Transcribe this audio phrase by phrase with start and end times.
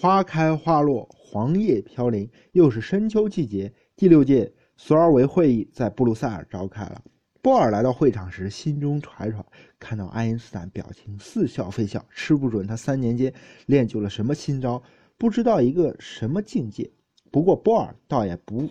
[0.00, 3.70] 花开花落，黄叶飘零，又是深秋季节。
[3.94, 7.02] 第六届索尔维会议在布鲁塞尔召开了。
[7.42, 9.44] 波尔来到会场时，心中揣揣，
[9.78, 13.30] 看到爱因斯坦表情似笑非笑，吃不准他三年间
[13.66, 14.82] 练就了什么新招，
[15.18, 16.90] 不知道一个什么境界。
[17.30, 18.66] 不过波尔倒也不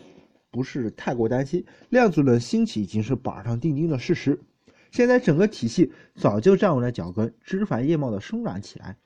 [0.49, 4.41] 不是太过担心，量子论兴起已经是板上钉钉的事实。
[4.89, 8.97] 现在整个体系早就站稳了脚跟，枝繁叶茂的生长起来。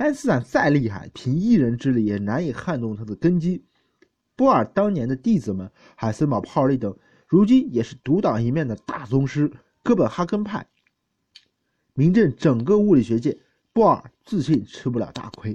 [0.00, 3.62] 爱因斯坦再厉害，凭一人之力也难以撼动他的根基。
[4.34, 9.52] 波尔当年的弟子们，海森堡、泡利等，如今也是独当一面的大宗师。
[9.82, 10.66] 哥本哈根派
[11.92, 13.38] 名震整个物理学界，
[13.74, 15.54] 波尔自信吃不了大亏。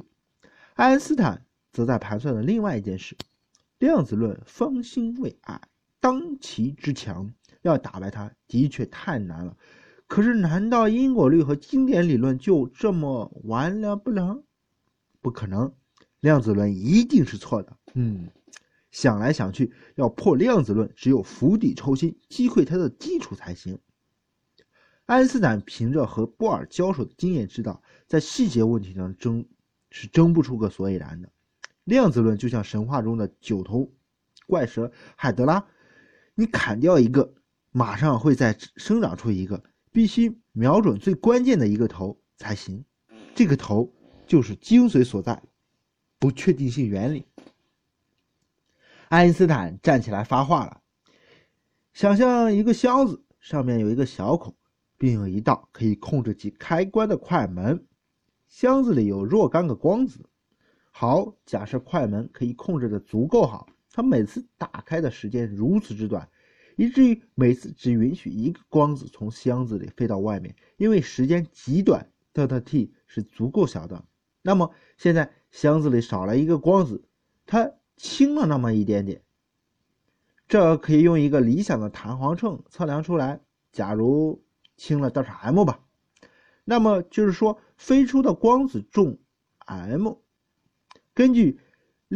[0.76, 3.18] 爱因斯坦则在盘算着另外一件事：
[3.80, 5.60] 量子论方兴未艾，
[6.00, 9.58] 当其之强，要打败它的确太难了。
[10.08, 14.44] 可是，难道因果律和经典理论就这么完了不能？
[15.20, 15.74] 不可能，
[16.20, 17.76] 量子论一定是错的。
[17.96, 18.30] 嗯，
[18.92, 23.80] 想来想去，要破量子论，只有釜底抽薪，击溃它的基础才行。
[25.08, 29.46] 爱因斯坦凭着和波尔交手的经验，知道在细节问题上争
[29.90, 31.30] 是争不出个所以然的。
[31.84, 33.92] 量子论就像神话中的九头
[34.48, 35.66] 怪蛇海德拉，
[36.36, 37.34] 你砍掉一个，
[37.72, 39.64] 马上会再生长出一个。
[39.96, 42.84] 必须瞄准最关键的一个头才行，
[43.34, 43.94] 这个头
[44.28, 45.42] 就是精髓所在——
[46.20, 47.26] 不确定性原理。
[49.08, 50.82] 爱因斯坦站起来发话了
[51.96, 54.54] ：“想象一个箱子，上面有一个小孔，
[54.98, 57.88] 并有一道可以控制其开关的快门。
[58.50, 60.30] 箱子里有若干个光子。
[60.92, 66.28] 好，假设快门可以控制的足够好，它每次打开的时间如此之短。”
[66.76, 74.04] 以至于每次只允许一个光子从箱子里飞到外面，因为时间极短，德尔塔 t 是足够小的。
[74.42, 77.04] 那么现在箱子里少了一个光子，
[77.46, 79.22] 它轻了那么一点点。
[80.48, 83.42] 这可以用一个理想的弹簧秤测量出来。
[83.72, 84.46] 假如
[84.78, 85.80] 轻了德尔塔 m 吧，
[86.64, 89.18] 那么就是说飞出的光子重
[89.66, 90.18] m。
[91.14, 91.60] 根据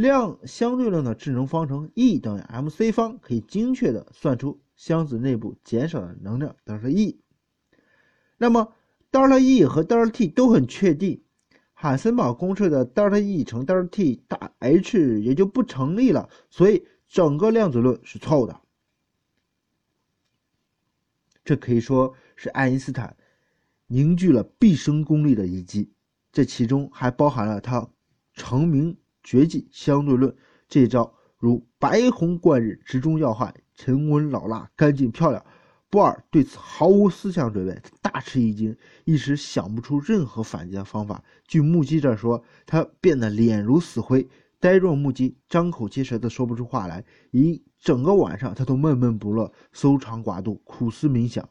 [0.01, 7.19] 量相对论的智能方程 E 等于 mc 方，可以精确的算出箱子内部减少的能量德尔塔 E。
[8.37, 8.73] 那么
[9.11, 11.21] 德尔塔 E 和德尔塔 T 都很确定，
[11.73, 18.61] 海森堡公式的德尔塔 E 乘德尔塔 T 大 H 也就不成立了，所以整个量子论是错误的。
[21.43, 23.17] 这可以说是爱因斯坦
[23.87, 25.91] 凝聚了毕生功力的遗迹，
[26.31, 27.89] 这其中还包含了他
[28.33, 28.95] 成名。
[29.23, 30.35] 绝技相对论
[30.67, 35.45] 这招如白虹贯日，直中要害，沉稳老辣，干净漂亮。
[35.89, 38.75] 波尔对此毫无思想准备，他大吃一惊，
[39.05, 41.23] 一时想不出任何反击的方法。
[41.47, 44.27] 据目击者说，他变得脸如死灰，
[44.59, 47.03] 呆若木鸡，张口结舌的说不出话来。
[47.31, 51.49] 一整个晚上，他都闷闷不乐，搜肠刮肚，苦思冥想。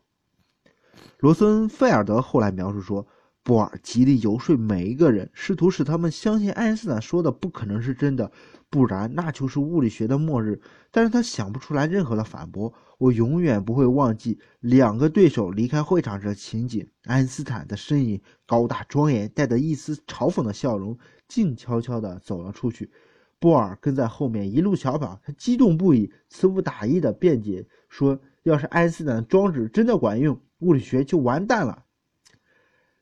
[1.19, 3.07] 罗森菲尔德后来描述说。
[3.49, 8.31] 波尔极力游说每一个人，试图使他们相信爱因斯坦说的不可能是真的，
[8.69, 10.61] 不然那就是物理学的末日。
[10.91, 12.71] 但是他想不出来任何的反驳。
[12.99, 22.91] 我永远不会忘记两个对手离开会场时的情景：爱因斯坦的身影高大庄严，带着一丝嘲讽的笑容，静悄悄地走了出去。
[23.39, 31.85] 波尔跟在后面一路小跑，他激动不已，词不达意地辩解说：“要是爱因斯坦的装置真的管用，物理学就完蛋了。”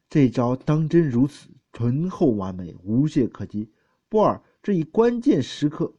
[0.09, 3.71] 这招当真如此醇厚完美，无懈可击。
[4.09, 5.93] 波尔这一关键时刻，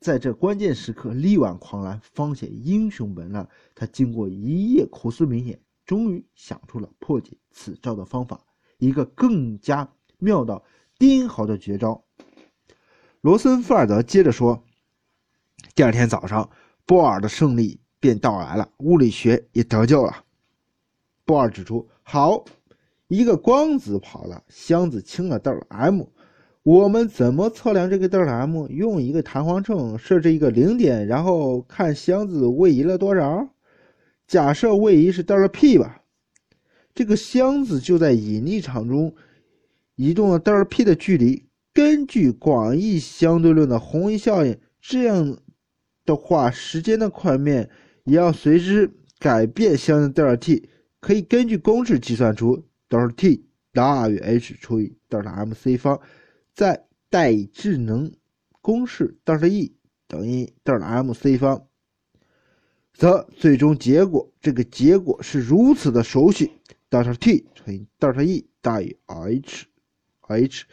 [0.00, 3.48] 在这关键时刻力挽狂澜，方显英雄本色。
[3.74, 8.44] 他经过一夜苦思冥想，终于想出了破解此招的方法，
[8.78, 10.64] 一个更加妙到
[10.98, 12.04] 颠毫的绝招。
[13.20, 14.64] 罗森菲尔德接着说
[15.74, 16.50] ：“第二天早上，
[16.84, 20.24] 波尔的胜利便到来了，物理学也得救了。”
[21.24, 22.44] 波尔指出：“好。”
[23.10, 26.06] 一个光子跑了，箱子轻了德尔 m，
[26.62, 28.68] 我们怎么测量这个德尔 m？
[28.68, 33.48] 用一个弹簧秤设置一个零点，然后看箱子位移了多少。
[34.28, 36.02] 假设位移是德尔 p 吧，
[36.94, 39.12] 这个箱子就在引力场中
[39.96, 41.46] 移动了德尔 p 的距离。
[41.74, 45.36] 根据广义相对论的红移效应，这样
[46.06, 47.70] 的话，时间的块面
[48.04, 50.68] 也要随之改变相应德尔 t。
[51.00, 52.62] 可以根据公式计算出。
[52.90, 56.00] 德尔塔 T 大于 H 除以德尔塔 mc 方，
[56.52, 58.12] 再代以智能
[58.60, 59.76] 公式德尔塔 E
[60.08, 61.68] 等于德尔塔 mc 方，
[62.92, 66.50] 则最终结果这个结果是如此的熟悉：
[66.88, 70.66] 德尔塔 T 乘以德尔塔 E 大于 H，H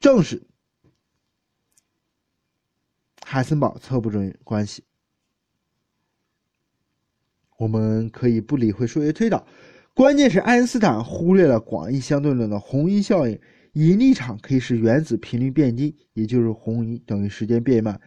[0.00, 0.42] 正是
[3.24, 4.82] 海森堡测不准关系。
[7.58, 9.46] 我们可以不理会数学推导，
[9.94, 13.38] 关键是爱因斯坦忽略了广义相对论的红移效应。
[13.74, 18.00] 引力场可以使原子频率变低，也就是红移等于时间变慢。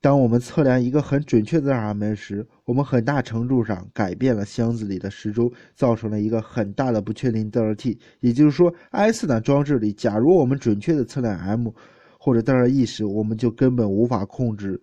[0.00, 7.98] 当我们测量一个很准确的大门时，我们很大程度上改变了箱子里的时钟，造成了一个很大的不确定德尔塔 t。
[8.20, 11.70] 也就是说，爱因斯坦装置里，假如我们准确的测量 m
[12.18, 14.80] 或者德尔塔 e 时，我们就根本无法控制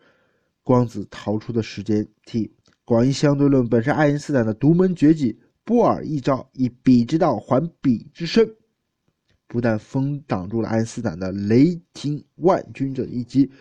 [0.61, 2.51] 光子逃出的时间 t。
[2.85, 8.49] 广义相对论本是爱因斯坦的独门绝技，波尔一招以彼之道还彼之身，
[9.47, 13.51] 不但封挡住了爱因斯坦的雷霆万钧这一击。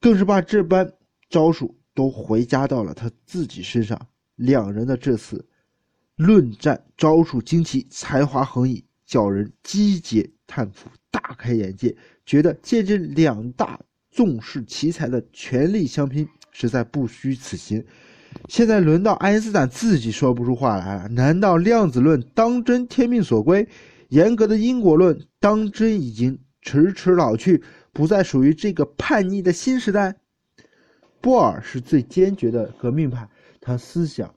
[0.00, 0.90] 更是把这般
[1.28, 4.00] 招数都回加到了他自己身上。
[4.36, 5.46] 两人的这次
[6.16, 11.94] 论战招数惊奇，才华横溢，叫人击节叹服，大开眼界。
[12.24, 13.78] 觉得见证两大
[14.10, 17.84] 纵视奇才的全力相拼，实在不虚此行。
[18.48, 21.08] 现在轮到爱因斯坦自己说不出话来了。
[21.08, 23.68] 难道量子论当真天命所归？
[24.08, 27.62] 严格的因果论当真已经迟迟老去？
[27.92, 30.16] 不再属于这个叛逆的新时代。
[31.20, 33.28] 波尔是最坚决的革命派，
[33.60, 34.34] 他思想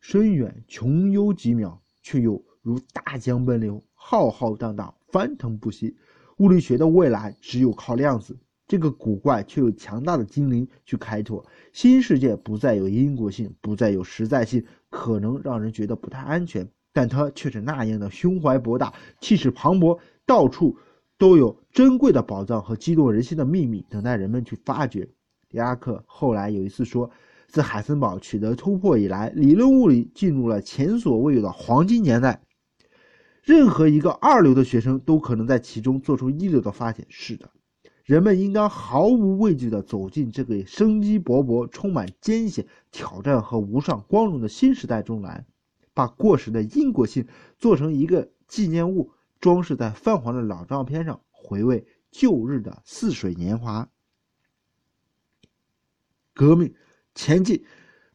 [0.00, 5.96] 深远，穷幽极渺，却又如大江奔流，浩浩荡荡，翻腾不息。
[6.38, 8.36] 物理学的未来只有靠量子
[8.66, 11.44] 这个古怪却又强大的精灵去开拓。
[11.72, 20.76] 新世界不再有因果性，不再有实在性，可能让人觉得不太安全，但它却是那样的胸怀博大，气势磅礴，到处。
[21.18, 25.08] 都有珍贵的宝藏和激动人心的秘密等待人们去发掘。
[25.48, 27.10] 狄拉克后来有一次说，
[27.48, 32.42] 自海森堡取得突破以来，理论物理进入了前所未有的黄金年代。
[33.42, 37.06] 任何一个二流的学生都可能在其中做出一流的发现。
[37.08, 37.48] 是的，
[38.06, 45.44] 人们应当毫无畏惧地走进这个生机勃勃、充满艰险、挑战和无上光荣的新时代中来，
[45.92, 47.26] 把过时的因果性
[47.58, 49.10] 做成一个纪念物。
[49.38, 53.88] 装饰在泛黄的老照片上，回味旧日的似水年华。
[56.32, 56.72] 革命
[57.14, 57.64] 前进，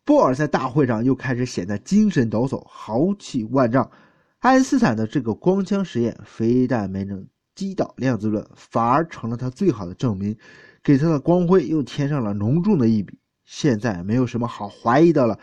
[0.03, 3.91] 波尔在大会上又开始显得精神抖擞、豪气万丈。
[4.39, 10.37] 爱因斯坦的这个光枪实验非但没能击倒量子论，反而成了他最好的证明，
[10.83, 13.17] 给他的光辉又添上了浓重的一笔。
[13.45, 15.37] 现在没有什么好怀疑的了，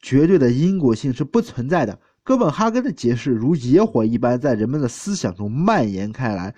[0.00, 1.98] 绝对的因果性是不存在的。
[2.22, 6.54] 哥本哈根的解释如野火一般在人们的思想中蔓延开来。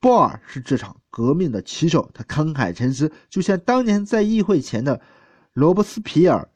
[0.00, 5.00] 波尔是这场革命的旗手，他慷慨陈词，就像当年在议会前的
[5.54, 6.46] 罗伯斯皮尔。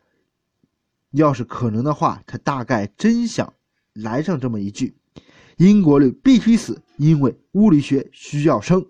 [1.13, 3.55] 要是可能的话，他大概真想
[3.95, 4.98] 来上这么一句
[5.59, 8.87] ：“因果律必须死，因为物理学需要生。”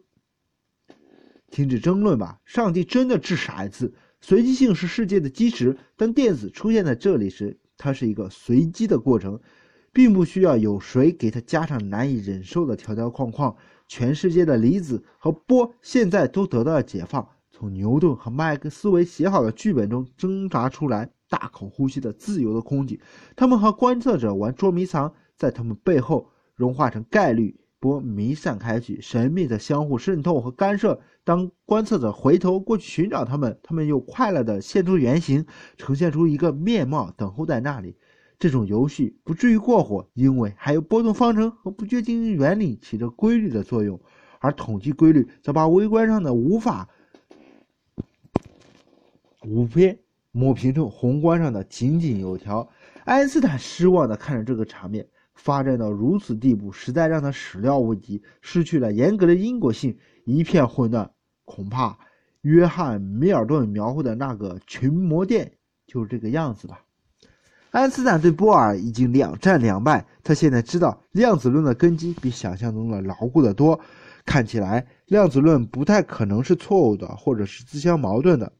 [1.50, 2.38] 停止争论吧！
[2.44, 5.76] 上帝真的掷骰子，随机性是世界的基石。
[5.96, 9.40] 当电子出现在这里时，它是一个随机的过程。
[9.90, 13.56] 并不需要有谁给它加上难以忍受的条条框框。
[13.88, 23.00] 全世界的离子和波现在都得到了解放，从牛顿和麦克斯韦写好的剧本中挣扎出来，大口呼吸的自由的空气。
[23.34, 31.00] 他们和观测者玩捉迷藏，在他们背后融化成概率波，弥散开去，神秘的相互渗透和干涉。
[31.22, 37.96] 当观测者回头过去寻找他们，他们又快乐地现出原形，呈现出一个面貌，等候在那里。
[38.40, 44.00] 这种游戏不至于过火，因为还有波动方程和不确定原理起着规律的作用，
[44.40, 46.88] 而统计规律则把微观上的无法
[49.44, 49.96] 无边
[50.32, 52.68] 抹平成宏观上的井井有条。
[53.04, 55.06] 爱因斯坦失望地看着这个场面，
[55.38, 61.08] 发展到如此地步，实在让他始料未及，失去了严格的因果性，一片混乱。
[61.44, 61.96] 恐怕
[62.42, 65.52] 约翰·米尔顿描绘的那个群魔殿
[65.86, 66.80] 就是这个样子吧。
[67.70, 73.80] 爱因斯坦对波尔已经两战两败，他现在知道量子论的根基比想象中的牢固得多。
[74.26, 78.52] 看起来量子论不太可能是错误的，或者是自相矛盾的。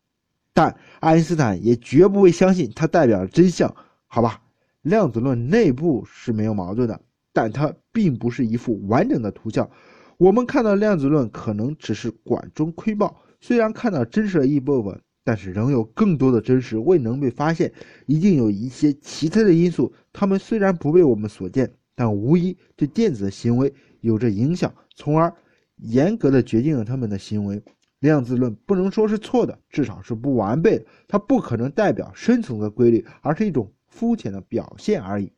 [0.55, 3.75] 但爱因斯坦也绝不会相信它代表了真相。
[4.07, 4.41] 好吧，
[4.89, 7.01] 量子论内部是没有矛盾的，
[7.33, 9.71] 但它并不是一幅完整的图像。
[10.17, 15.01] 我们看到量子论可能只是管中窥豹，虽然看到真实的一部分。
[15.25, 17.71] 但是仍有更多的真实未能被发现，
[18.07, 19.93] 一定有一些奇特的因素。
[20.11, 25.31] 它们虽然不被我们所见，但无疑对电子的行为有着影响，从而
[25.77, 27.63] 严格的决定了他们的行为。
[28.01, 30.87] 量子论不能说是错的，至少是不完备的。
[31.07, 35.33] 它不可能代表深层的规律，而是一种肤浅的表现而已。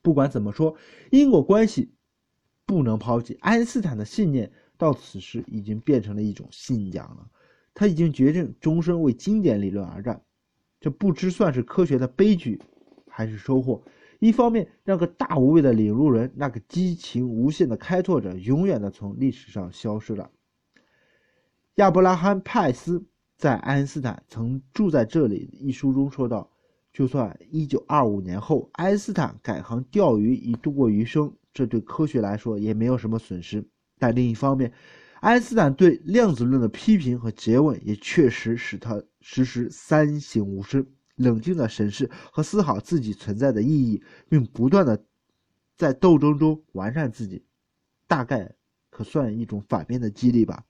[0.00, 0.76] 不管怎么说，
[1.10, 1.92] 因果关系
[2.64, 3.36] 不能抛弃。
[3.40, 7.28] 爱因斯坦的信念到此时已经变成了一种信仰了。
[7.74, 10.22] 他已经决定终身为经典理论而战。
[10.80, 12.62] 这不知算是科学的悲剧，
[13.08, 13.82] 还是收获。
[14.20, 20.30] 一方面，那个大无畏的领路人，那个激情无限的开拓者，永远的从历史上消失了。
[21.74, 23.04] 亚伯拉罕·派斯
[23.36, 26.50] 在《爱因斯坦曾住在这里》一书中说道
[26.92, 33.64] ：“就算1925年后爱因斯坦改行钓鱼以度过余生，这对科学来说也没有什么损失。
[33.98, 34.72] 但另一方面，
[35.20, 40.86] 爱因斯坦对量子论的批评和诘问，也确实使他时时三省吾身。”
[41.20, 45.04] 冷静地审视和思考自己存在的意义，并不断地
[45.76, 47.44] 在斗争中完善自己，
[48.08, 48.54] 大概
[48.88, 50.64] 可算一种反面的激励吧。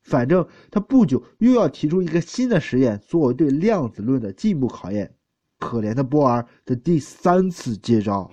[0.00, 5.14] 反正他不久又要提出一个新的实验，作为对量子论的进一步考验。
[5.62, 8.28] 可怜的波尔的第三次接招。